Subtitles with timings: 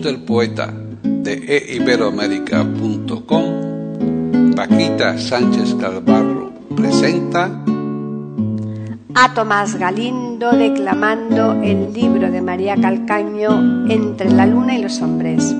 [0.00, 7.62] Del poeta de eiberoamérica.com, Paquita Sánchez Calvarro presenta
[9.14, 15.54] a Tomás Galindo declamando el libro de María Calcaño Entre la luna y los hombres.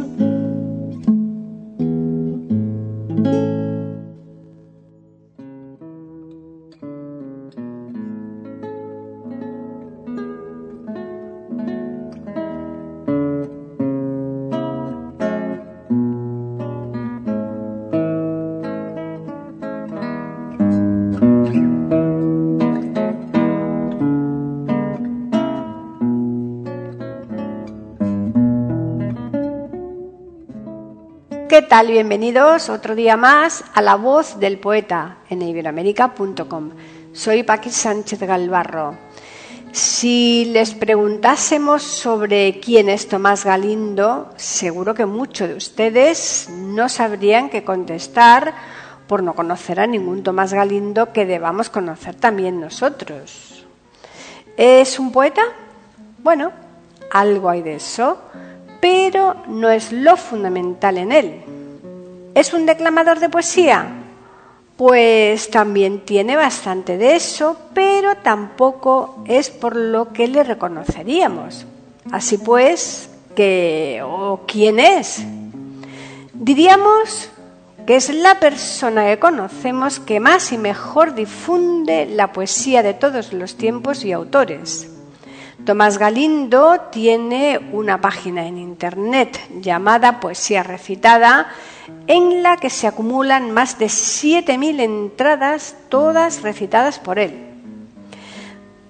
[31.52, 31.88] ¿Qué tal?
[31.88, 36.70] Bienvenidos otro día más a La Voz del Poeta en iberoamérica.com.
[37.12, 38.96] Soy Paqui Sánchez Galvarro.
[39.70, 47.50] Si les preguntásemos sobre quién es Tomás Galindo, seguro que muchos de ustedes no sabrían
[47.50, 48.54] qué contestar
[49.06, 53.66] por no conocer a ningún Tomás Galindo que debamos conocer también nosotros.
[54.56, 55.42] ¿Es un poeta?
[56.16, 56.50] Bueno,
[57.10, 58.16] algo hay de eso
[58.82, 61.34] pero no es lo fundamental en él.
[62.34, 63.86] ¿Es un declamador de poesía?
[64.76, 71.64] Pues también tiene bastante de eso, pero tampoco es por lo que le reconoceríamos.
[72.10, 75.22] Así pues, ¿qué o quién es?
[76.32, 77.30] Diríamos
[77.86, 83.32] que es la persona que conocemos que más y mejor difunde la poesía de todos
[83.32, 84.91] los tiempos y autores.
[85.64, 91.52] Tomás Galindo tiene una página en Internet llamada Poesía Recitada,
[92.08, 97.48] en la que se acumulan más de 7.000 entradas, todas recitadas por él.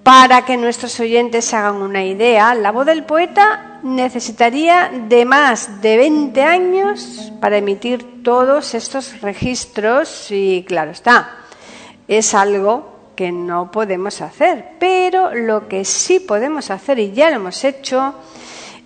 [0.03, 5.99] Para que nuestros oyentes hagan una idea, la voz del poeta necesitaría de más de
[5.99, 11.37] 20 años para emitir todos estos registros y claro está,
[12.09, 17.37] es algo que no podemos hacer, pero lo que sí podemos hacer y ya lo
[17.37, 18.15] hemos hecho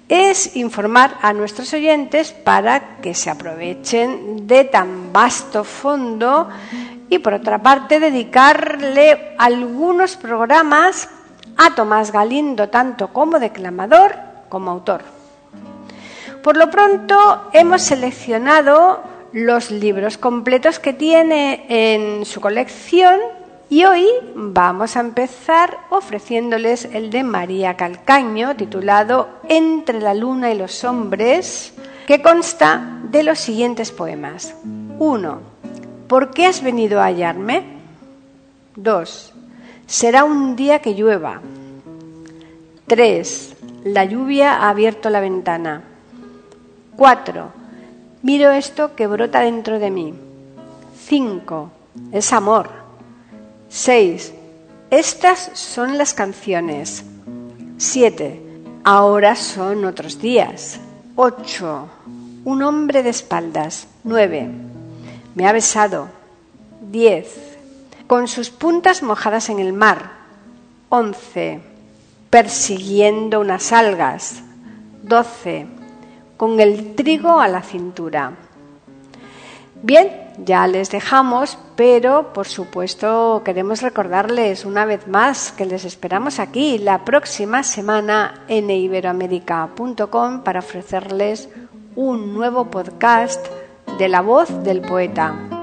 [0.09, 6.49] es informar a nuestros oyentes para que se aprovechen de tan vasto fondo
[7.09, 11.09] y por otra parte dedicarle algunos programas
[11.57, 14.17] a Tomás Galindo tanto como declamador
[14.49, 15.03] como autor.
[16.43, 23.19] Por lo pronto hemos seleccionado los libros completos que tiene en su colección
[23.69, 30.59] y hoy vamos a empezar ofreciéndoles el de María Calcaño, titulado Entre la luna y
[30.59, 31.75] los hombres,
[32.07, 34.55] que consta de los siguientes poemas.
[34.99, 35.41] 1.
[36.07, 37.65] ¿Por qué has venido a hallarme?
[38.77, 39.35] 2.
[39.87, 41.41] Será un día que llueva.
[42.87, 43.57] 3.
[43.85, 45.83] La lluvia ha abierto la ventana.
[46.97, 47.49] 4.
[48.23, 50.15] Miro esto que brota dentro de mí.
[51.07, 51.71] 5.
[52.13, 52.86] Es amor.
[53.69, 54.33] 6.
[54.91, 57.05] Estas son las canciones.
[57.79, 58.41] 7.
[58.85, 60.79] Ahora son otros días.
[61.17, 61.89] 8.
[62.45, 63.89] Un hombre de espaldas.
[64.05, 64.49] 9.
[65.35, 66.09] Me ha besado.
[66.81, 67.27] 10.
[68.07, 70.13] Con sus puntas mojadas en el mar.
[70.89, 71.61] 11.
[72.31, 74.43] Persiguiendo unas algas.
[75.03, 75.67] 12.
[76.37, 78.33] Con el trigo a la cintura.
[79.83, 86.39] Bien, ya les dejamos, pero por supuesto queremos recordarles una vez más que les esperamos
[86.39, 91.49] aquí la próxima semana en iberoamérica.com para ofrecerles
[91.95, 93.47] un nuevo podcast
[93.99, 95.56] de la voz del poeta.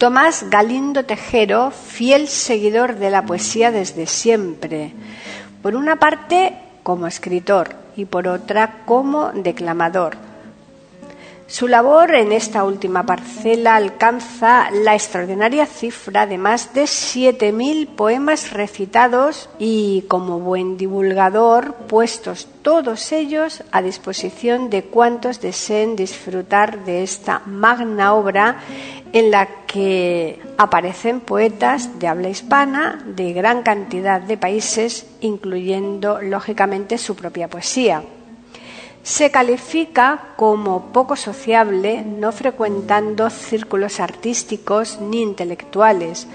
[0.00, 4.94] Tomás Galindo Tejero, fiel seguidor de la poesía desde siempre,
[5.60, 10.16] por una parte como escritor y por otra como declamador.
[11.50, 18.52] Su labor en esta última parcela alcanza la extraordinaria cifra de más de 7.000 poemas
[18.52, 27.02] recitados y, como buen divulgador, puestos todos ellos a disposición de cuantos deseen disfrutar de
[27.02, 28.58] esta magna obra
[29.12, 36.98] en la que aparecen poetas de habla hispana de gran cantidad de países, incluyendo, lógicamente,
[36.98, 38.02] su propia poesía
[39.02, 46.26] se califica como poco sociable, no frecuentando círculos artísticos ni intelectuales,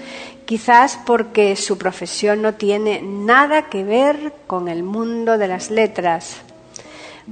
[0.46, 6.38] quizás porque su profesión no tiene nada que ver con el mundo de las letras.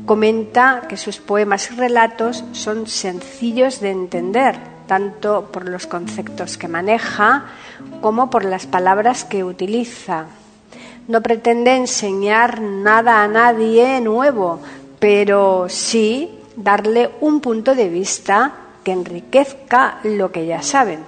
[0.06, 4.56] Comenta que sus poemas y relatos son sencillos de entender,
[4.86, 7.44] tanto por los conceptos que maneja
[8.00, 10.26] como por las palabras que utiliza.
[11.08, 14.60] No pretende enseñar nada a nadie nuevo,
[14.98, 18.52] pero sí darle un punto de vista
[18.82, 21.00] que enriquezca lo que ya saben.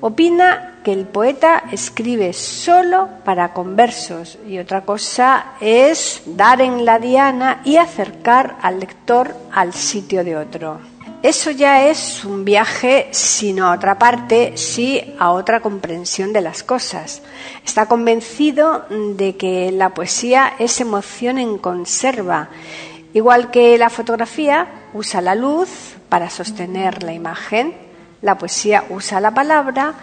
[0.00, 6.98] Opina que el poeta escribe solo para conversos y otra cosa es dar en la
[6.98, 10.91] diana y acercar al lector al sitio de otro.
[11.22, 16.62] Eso ya es un viaje, sino a otra parte, sí a otra comprensión de las
[16.62, 17.22] cosas.
[17.64, 22.48] Está convencido de que la poesía es emoción en conserva
[23.14, 27.74] Igual que la fotografía usa la luz para sostener la imagen,
[28.22, 29.94] la poesía usa la palabra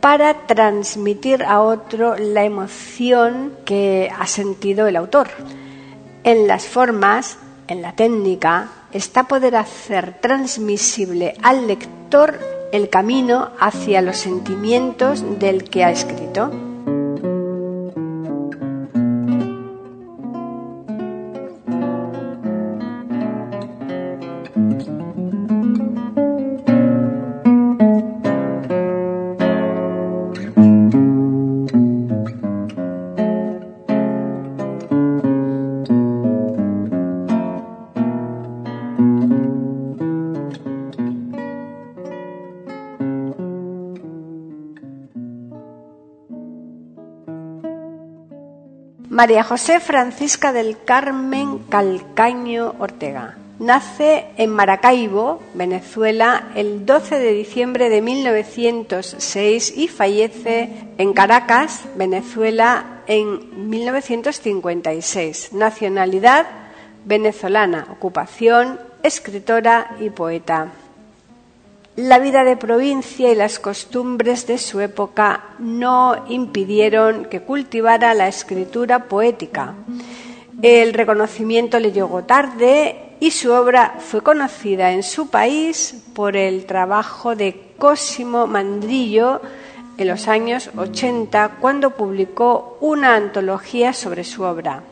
[0.00, 5.28] para transmitir a otro la emoción que ha sentido el autor.
[6.24, 7.38] En las formas,
[7.68, 12.38] en la técnica, está poder hacer transmisible al lector
[12.72, 16.67] el camino hacia los sentimientos del que ha escrito.
[49.18, 53.36] María José Francisca del Carmen Calcaño Ortega.
[53.58, 63.00] Nace en Maracaibo, Venezuela, el 12 de diciembre de 1906 y fallece en Caracas, Venezuela,
[63.08, 65.52] en 1956.
[65.52, 66.46] Nacionalidad
[67.04, 70.68] venezolana, ocupación, escritora y poeta.
[71.98, 78.28] La vida de provincia y las costumbres de su época no impidieron que cultivara la
[78.28, 79.74] escritura poética.
[80.62, 86.66] El reconocimiento le llegó tarde y su obra fue conocida en su país por el
[86.66, 89.40] trabajo de Cosimo Mandrillo
[89.96, 94.84] en los años 80, cuando publicó una antología sobre su obra.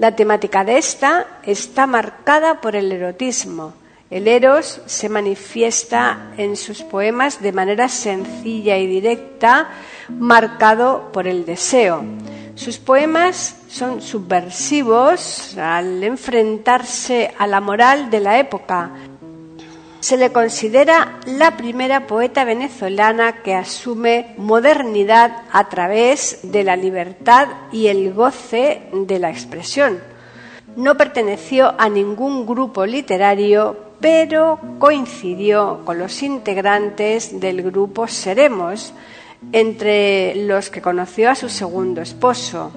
[0.00, 3.74] La temática de esta está marcada por el erotismo
[4.10, 9.68] el eros se manifiesta en sus poemas de manera sencilla y directa,
[10.08, 12.02] marcado por el deseo.
[12.54, 18.90] Sus poemas son subversivos al enfrentarse a la moral de la época.
[20.00, 27.48] Se le considera la primera poeta venezolana que asume modernidad a través de la libertad
[27.72, 30.00] y el goce de la expresión.
[30.76, 38.92] No perteneció a ningún grupo literario, pero coincidió con los integrantes del grupo Seremos,
[39.52, 42.72] entre los que conoció a su segundo esposo.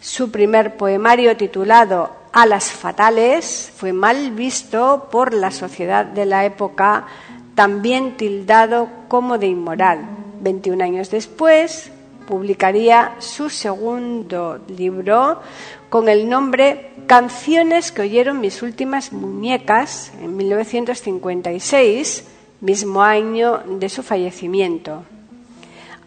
[0.00, 7.06] Su primer poemario titulado Alas Fatales fue mal visto por la sociedad de la época,
[7.54, 10.00] también tildado como de inmoral.
[10.40, 11.90] 21 años después
[12.26, 15.40] publicaría su segundo libro
[15.88, 22.24] con el nombre Canciones que oyeron mis últimas muñecas en 1956,
[22.60, 25.04] mismo año de su fallecimiento.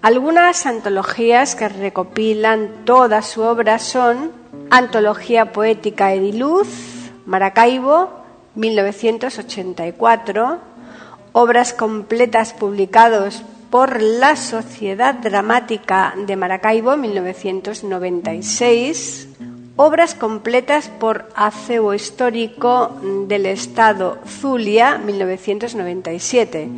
[0.01, 4.31] Algunas antologías que recopilan toda su obra son
[4.69, 6.67] Antología Poética Ediluz,
[7.25, 8.09] Maracaibo,
[8.55, 10.59] 1984,
[11.31, 19.29] obras completas publicados por la Sociedad Dramática de Maracaibo, 1996,
[19.75, 22.95] Obras completas por Acebo Histórico
[23.27, 26.69] del Estado Zulia, 1997.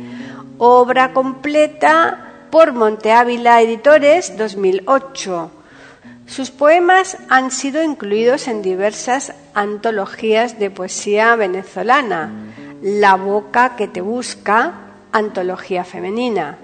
[0.56, 5.50] obra completa por Monte Ávila Editores 2008.
[6.26, 12.32] Sus poemas han sido incluidos en diversas antologías de poesía venezolana.
[12.80, 14.72] La boca que te busca,
[15.12, 16.56] antología femenina.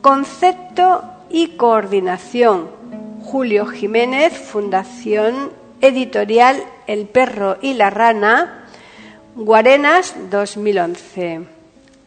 [0.00, 2.83] Concepto y coordinación.
[3.24, 5.50] Julio Jiménez, Fundación
[5.80, 8.66] Editorial El perro y la rana,
[9.34, 11.40] Guarenas 2011.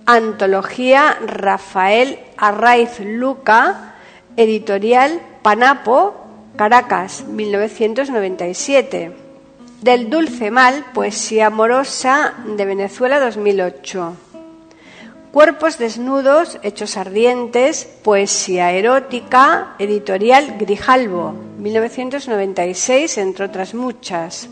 [0.06, 3.96] Antología Rafael Arraiz Luca,
[4.38, 6.16] Editorial Panapo,
[6.56, 9.12] Caracas, 1997.
[9.82, 14.27] Del Dulce Mal, Poesía Amorosa de Venezuela 2008.
[15.32, 24.50] Cuerpos desnudos, hechos ardientes, poesía erótica, editorial Grijalbo, 1996, entre otras muchas.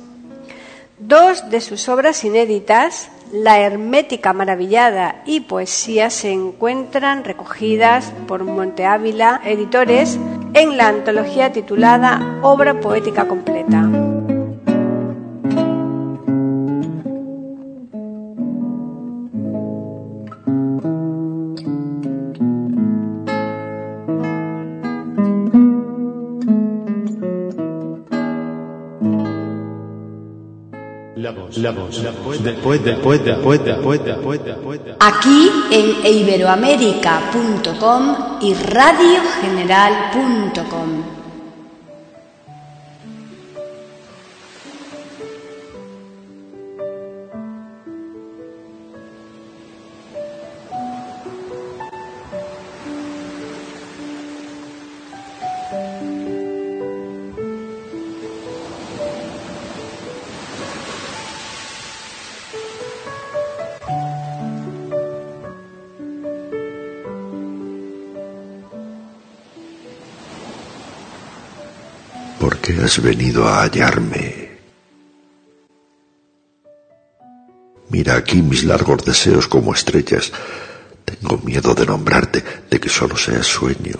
[0.99, 8.85] Dos de sus obras inéditas, La Hermética Maravillada y Poesía, se encuentran recogidas por Monte
[8.85, 10.19] Ávila Editores
[10.53, 13.89] en la antología titulada Obra Poética Completa.
[31.57, 33.63] La voz, después, después, después, después,
[34.03, 34.81] después, después.
[34.99, 41.24] Aquí en iberoamérica.com y radiogeneral.com.
[72.85, 74.45] has venido a hallarme?
[77.89, 80.31] Mira aquí mis largos deseos como estrellas.
[81.03, 83.97] Tengo miedo de nombrarte, de que solo seas sueño.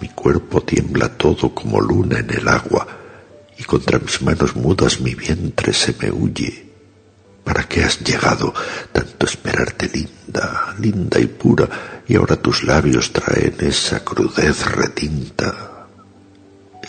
[0.00, 2.86] Mi cuerpo tiembla todo como luna en el agua,
[3.56, 6.66] y contra mis manos mudas mi vientre se me huye.
[7.44, 8.52] ¿Para qué has llegado
[8.92, 15.73] tanto esperarte linda, linda y pura, y ahora tus labios traen esa crudez retinta?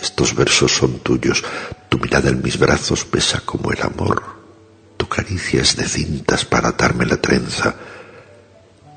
[0.01, 1.43] Estos versos son tuyos,
[1.89, 4.23] tu mirada en mis brazos pesa como el amor,
[4.97, 7.75] tu caricia es de cintas para atarme la trenza.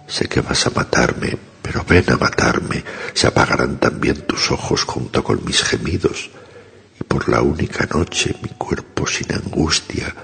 [0.06, 5.22] Sé que vas a matarme, pero ven a matarme, se apagarán también tus ojos junto
[5.22, 6.30] con mis gemidos,
[7.00, 10.14] y por la única noche mi cuerpo sin angustia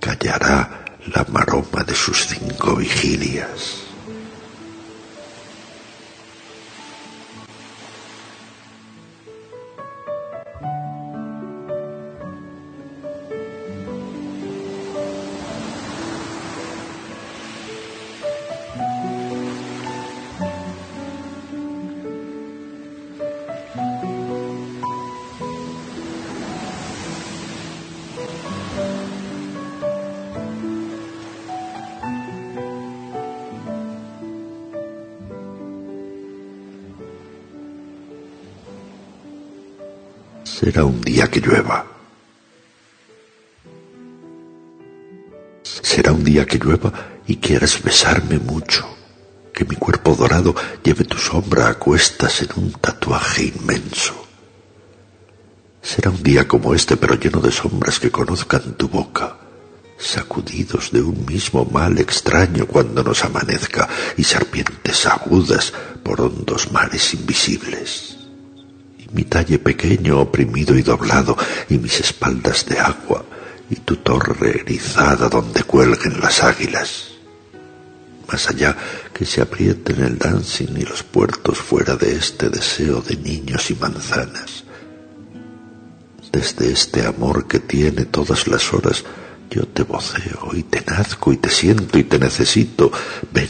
[0.00, 3.93] callará la maroma de sus cinco vigilias.
[40.64, 41.84] Será un día que llueva.
[45.62, 46.90] Será un día que llueva
[47.26, 48.88] y quieras besarme mucho,
[49.52, 54.26] que mi cuerpo dorado lleve tu sombra a cuestas en un tatuaje inmenso.
[55.82, 59.36] Será un día como este, pero lleno de sombras que conozcan tu boca,
[59.98, 67.12] sacudidos de un mismo mal extraño cuando nos amanezca y serpientes agudas por hondos mares
[67.12, 68.13] invisibles
[69.14, 71.36] mi talle pequeño, oprimido y doblado,
[71.68, 73.24] y mis espaldas de agua,
[73.70, 77.12] y tu torre erizada donde cuelguen las águilas.
[78.30, 78.76] Más allá
[79.12, 83.74] que se aprieten el dancing y los puertos fuera de este deseo de niños y
[83.76, 84.64] manzanas.
[86.32, 89.04] Desde este amor que tiene todas las horas,
[89.54, 92.90] yo te voceo y te nazco y te siento y te necesito.
[93.32, 93.48] Ven,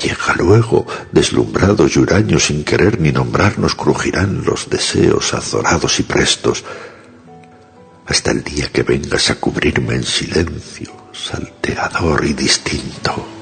[0.00, 6.64] llega luego, deslumbrados y huraños sin querer ni nombrarnos crujirán los deseos azorados y prestos.
[8.06, 13.39] Hasta el día que vengas a cubrirme en silencio, salteador y distinto.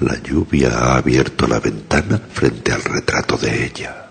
[0.00, 4.06] La lluvia ha abierto la ventana frente al retrato de ella.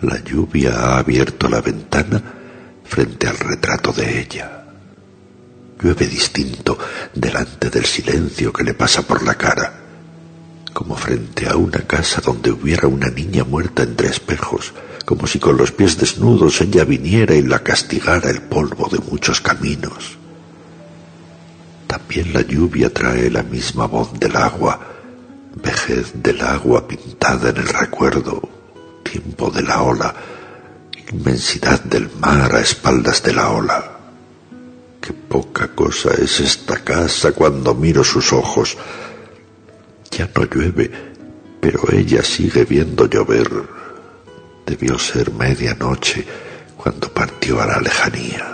[0.00, 2.22] La lluvia ha abierto la ventana
[2.82, 4.64] frente al retrato de ella.
[5.78, 6.78] Llueve distinto
[7.12, 9.70] delante del silencio que le pasa por la cara,
[10.72, 14.72] como frente a una casa donde hubiera una niña muerta entre espejos,
[15.04, 19.42] como si con los pies desnudos ella viniera y la castigara el polvo de muchos
[19.42, 20.23] caminos.
[21.94, 24.80] También la lluvia trae la misma voz del agua,
[25.62, 28.42] vejez del agua pintada en el recuerdo,
[29.04, 30.12] tiempo de la ola,
[31.12, 33.98] inmensidad del mar a espaldas de la ola.
[35.00, 38.76] Qué poca cosa es esta casa cuando miro sus ojos.
[40.10, 40.90] Ya no llueve,
[41.60, 43.48] pero ella sigue viendo llover.
[44.66, 46.26] Debió ser medianoche
[46.76, 48.53] cuando partió a la lejanía.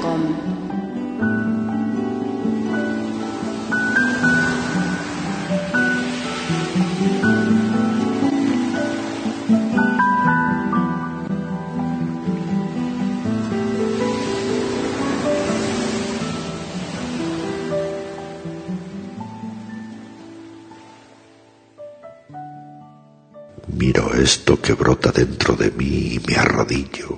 [23.67, 27.17] Miro esto que brota dentro de mí y me arrodillo.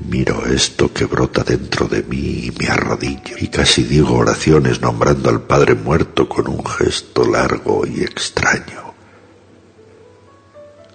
[0.00, 5.28] Miro esto que brota dentro de mí y me arrodillo y casi digo oraciones nombrando
[5.28, 8.94] al Padre muerto con un gesto largo y extraño.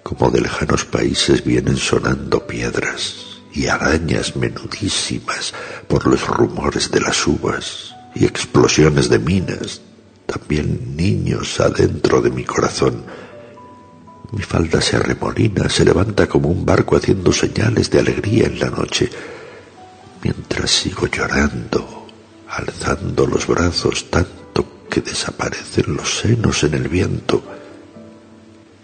[0.02, 5.54] Como de lejanos países vienen sonando piedras y arañas menudísimas
[5.86, 9.80] por los rumores de las uvas y explosiones de minas
[10.34, 13.04] también niños adentro de mi corazón.
[14.32, 18.68] Mi falda se arremolina, se levanta como un barco haciendo señales de alegría en la
[18.68, 19.08] noche,
[20.22, 22.08] mientras sigo llorando,
[22.48, 27.44] alzando los brazos tanto que desaparecen los senos en el viento.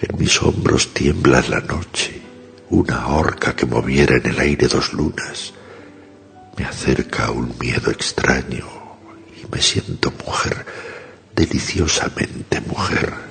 [0.00, 2.22] En mis hombros tiembla la noche,
[2.70, 5.52] una horca que moviera en el aire dos lunas.
[6.56, 8.66] Me acerca un miedo extraño
[9.42, 10.64] y me siento mujer
[11.34, 13.29] deliciosamente mujer.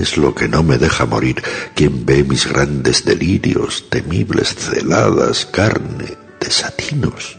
[0.00, 1.42] Es lo que no me deja morir.
[1.74, 7.38] Quien ve mis grandes delirios, temibles celadas, carne, desatinos.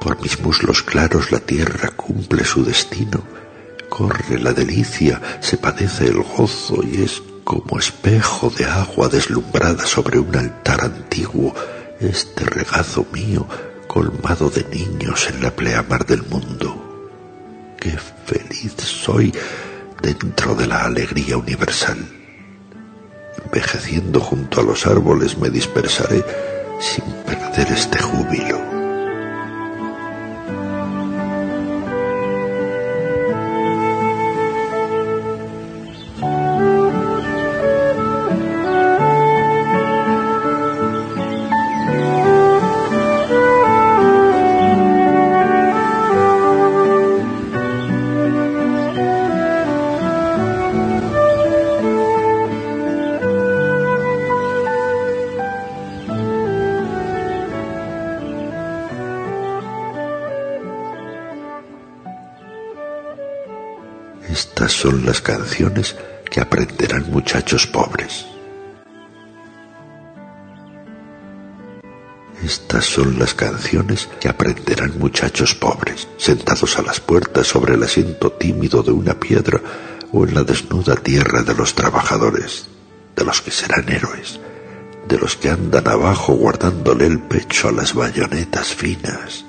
[0.00, 3.22] Por mis muslos claros la tierra cumple su destino.
[3.88, 10.18] Corre la delicia, se padece el gozo y es como espejo de agua deslumbrada sobre
[10.18, 11.54] un altar antiguo
[12.00, 13.46] este regazo mío
[13.86, 17.74] colmado de niños en la pleamar del mundo.
[17.78, 19.32] Qué feliz soy
[20.02, 21.98] dentro de la alegría universal.
[23.44, 26.24] Envejeciendo junto a los árboles me dispersaré
[26.80, 28.81] sin perder este júbilo.
[66.30, 68.26] que aprenderán muchachos pobres.
[72.42, 78.32] Estas son las canciones que aprenderán muchachos pobres, sentados a las puertas sobre el asiento
[78.32, 79.60] tímido de una piedra
[80.10, 82.66] o en la desnuda tierra de los trabajadores,
[83.14, 84.40] de los que serán héroes,
[85.06, 89.44] de los que andan abajo guardándole el pecho a las bayonetas finas,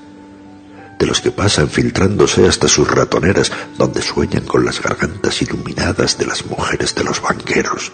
[1.03, 6.25] de los que pasan filtrándose hasta sus ratoneras donde sueñan con las gargantas iluminadas de
[6.25, 7.91] las mujeres de los banqueros.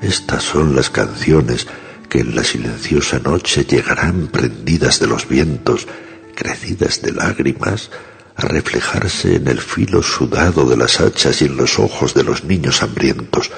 [0.00, 1.66] Estas son las canciones
[2.08, 5.86] que en la silenciosa noche llegarán prendidas de los vientos,
[6.34, 7.90] crecidas de lágrimas,
[8.34, 12.44] a reflejarse en el filo sudado de las hachas y en los ojos de los
[12.44, 13.50] niños hambrientos.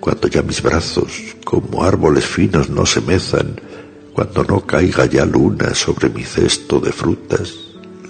[0.00, 1.12] Cuando ya mis brazos,
[1.46, 3.56] como árboles finos, no se mezan,
[4.12, 7.54] cuando no caiga ya luna sobre mi cesto de frutas,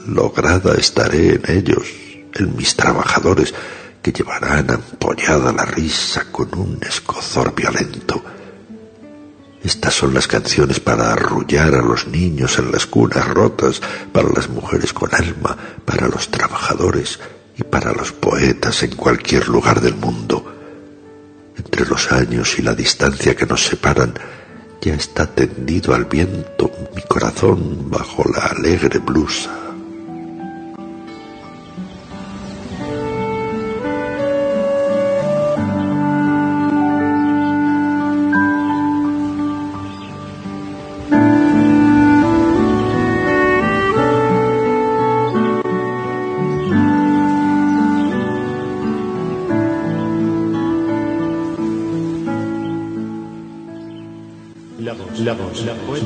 [0.07, 1.87] lograda estaré en ellos,
[2.35, 3.55] en mis trabajadores,
[4.03, 8.23] que llevarán ampollada la risa con un escozor violento
[9.65, 13.81] estas son las canciones para arrullar a los niños en las cunas rotas,
[14.13, 17.21] para las mujeres con alma, para los trabajadores
[17.57, 20.53] y para los poetas en cualquier lugar del mundo.
[21.57, 24.15] Entre los años y la distancia que nos separan,
[24.83, 29.72] ya está tendido al viento mi corazón bajo la alegre blusa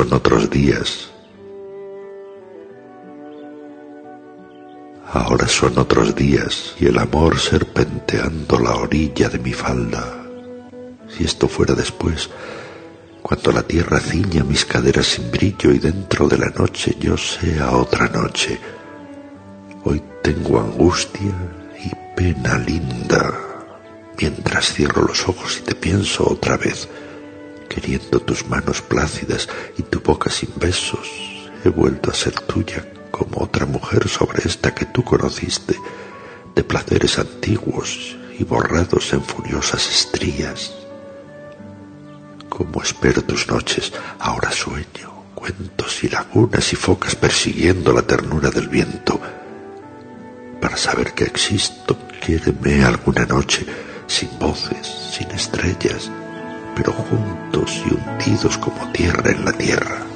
[0.00, 1.10] son otros días.
[5.12, 10.02] Ahora son otros días y el amor serpenteando la orilla de mi falda.
[11.06, 12.30] Si esto fuera después,
[13.20, 17.72] cuando la tierra ciña mis caderas sin brillo y dentro de la noche yo sea
[17.72, 18.58] otra noche.
[19.84, 21.34] Hoy tengo angustia
[21.84, 23.34] y pena linda
[24.18, 26.88] mientras cierro los ojos y te pienso otra vez
[27.70, 31.08] queriendo tus manos plácidas y tu boca sin besos,
[31.64, 35.76] he vuelto a ser tuya como otra mujer sobre esta que tú conociste,
[36.54, 40.74] de placeres antiguos y borrados en furiosas estrías.
[42.48, 48.68] Como espero tus noches, ahora sueño, cuentos y lagunas y focas persiguiendo la ternura del
[48.68, 49.20] viento.
[50.60, 53.64] Para saber que existo, quiéreme alguna noche,
[54.08, 56.10] sin voces, sin estrellas,
[56.74, 60.09] pero juntos y hundidos como tierra en la tierra.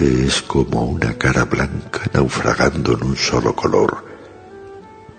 [0.00, 4.04] Es como una cara blanca naufragando en un solo color,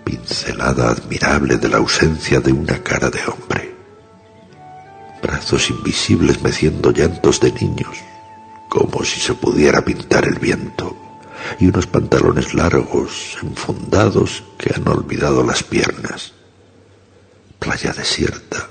[0.04, 3.74] pincelada admirable de la ausencia de una cara de hombre.
[5.22, 7.96] Brazos invisibles meciendo llantos de niños,
[8.68, 10.96] como si se pudiera pintar el viento,
[11.58, 16.32] y unos pantalones largos, enfundados, que han olvidado las piernas
[17.60, 18.70] playa desierta,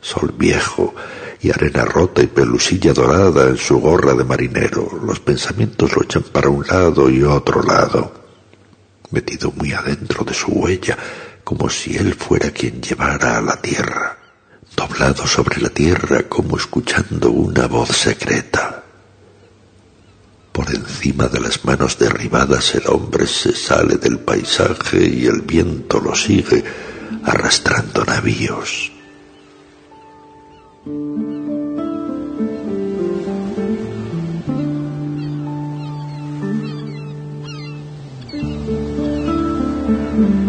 [0.00, 0.94] sol viejo
[1.42, 4.88] y arena rota y pelusilla dorada en su gorra de marinero.
[5.04, 8.12] Los pensamientos lo echan para un lado y otro lado,
[9.10, 10.96] metido muy adentro de su huella,
[11.42, 14.16] como si él fuera quien llevara a la tierra,
[14.76, 18.84] doblado sobre la tierra como escuchando una voz secreta.
[20.52, 25.98] Por encima de las manos derribadas el hombre se sale del paisaje y el viento
[25.98, 26.62] lo sigue,
[27.24, 28.91] arrastrando navíos.
[30.84, 30.96] Thank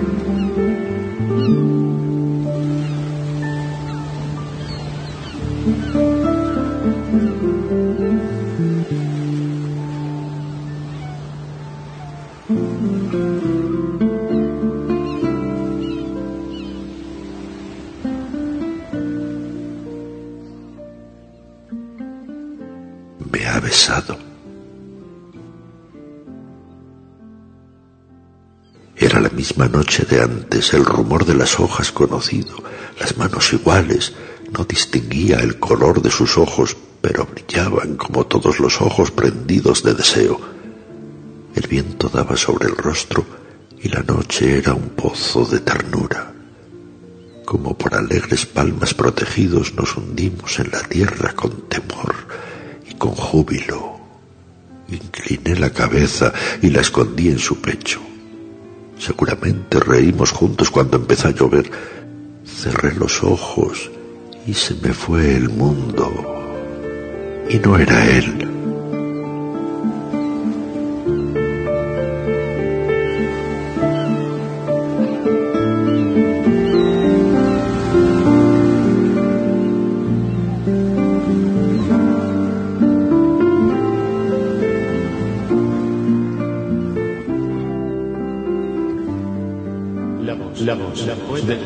[0.07, 0.22] you.
[29.63, 32.55] Misma noche de antes, el rumor de las hojas conocido,
[32.99, 34.13] las manos iguales,
[34.51, 39.93] no distinguía el color de sus ojos, pero brillaban como todos los ojos prendidos de
[39.93, 40.39] deseo.
[41.55, 43.25] El viento daba sobre el rostro
[43.79, 46.33] y la noche era un pozo de ternura.
[47.45, 52.15] Como por alegres palmas protegidos nos hundimos en la tierra con temor
[52.89, 53.97] y con júbilo.
[54.89, 58.01] Incliné la cabeza y la escondí en su pecho.
[59.05, 61.69] Seguramente reímos juntos cuando empezó a llover.
[62.45, 63.91] Cerré los ojos
[64.47, 66.09] y se me fue el mundo.
[67.49, 68.52] Y no era él.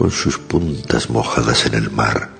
[0.00, 2.30] con sus puntas mojadas en el mar.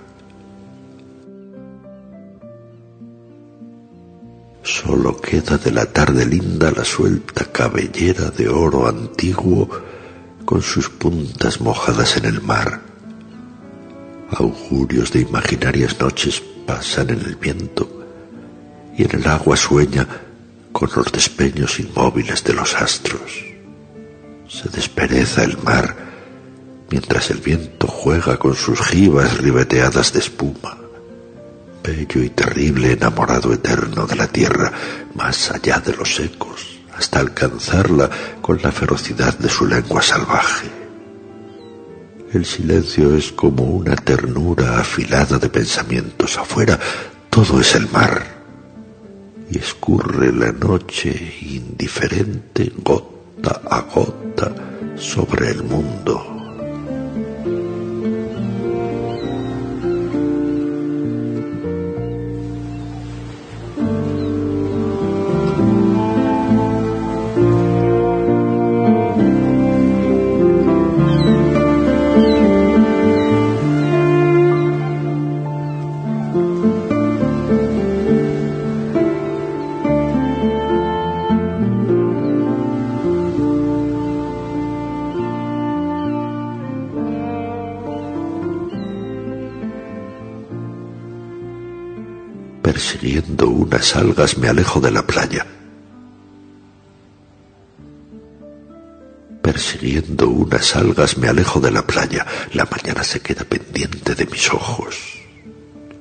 [4.62, 9.68] Solo queda de la tarde linda la suelta cabellera de oro antiguo
[10.46, 12.80] con sus puntas mojadas en el mar.
[14.30, 18.06] Augurios de imaginarias noches pasan en el viento
[18.96, 20.08] y en el agua sueña
[20.72, 23.44] con los despeños inmóviles de los astros.
[24.48, 26.09] Se despereza el mar
[26.90, 30.76] mientras el viento juega con sus jibas ribeteadas de espuma.
[31.82, 34.72] Bello y terrible enamorado eterno de la tierra,
[35.14, 38.10] más allá de los ecos, hasta alcanzarla
[38.42, 40.68] con la ferocidad de su lengua salvaje.
[42.32, 46.38] El silencio es como una ternura afilada de pensamientos.
[46.38, 46.78] Afuera
[47.28, 48.24] todo es el mar.
[49.50, 54.54] Y escurre la noche indiferente gota a gota
[54.96, 56.39] sobre el mundo.
[93.80, 95.46] Algas me alejo de la playa.
[99.40, 102.26] Persiguiendo unas algas me alejo de la playa.
[102.52, 104.96] La mañana se queda pendiente de mis ojos.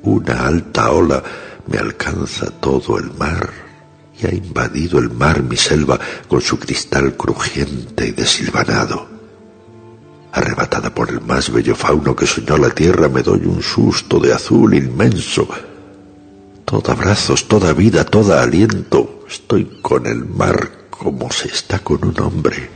[0.03, 1.23] Una alta ola
[1.67, 3.49] me alcanza todo el mar
[4.21, 9.07] y ha invadido el mar mi selva con su cristal crujiente y desilvanado.
[10.33, 14.33] Arrebatada por el más bello fauno que soñó la tierra, me doy un susto de
[14.33, 15.47] azul inmenso
[16.69, 19.25] Toda brazos, toda vida, toda aliento.
[19.27, 22.69] Estoy con el mar como se está con un hombre.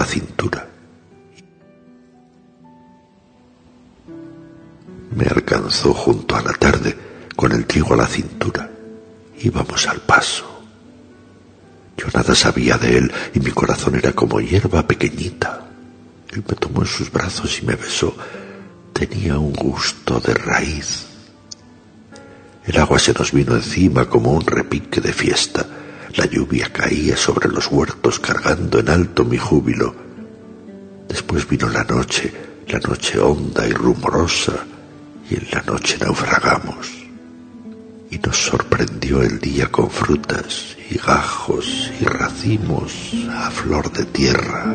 [0.00, 0.66] La cintura.
[5.14, 6.96] Me alcanzó junto a la tarde
[7.36, 8.70] con el trigo a la cintura.
[9.42, 10.62] Íbamos al paso.
[11.98, 15.68] Yo nada sabía de él y mi corazón era como hierba pequeñita.
[16.30, 18.16] Él me tomó en sus brazos y me besó.
[18.94, 21.08] Tenía un gusto de raíz.
[22.64, 25.66] El agua se nos vino encima como un repique de fiesta.
[26.16, 29.94] La lluvia caía sobre los huertos cargando en alto mi júbilo.
[31.08, 32.32] Después vino la noche,
[32.68, 34.64] la noche honda y rumorosa,
[35.28, 36.90] y en la noche naufragamos.
[38.10, 42.92] Y nos sorprendió el día con frutas y gajos y racimos
[43.30, 44.74] a flor de tierra.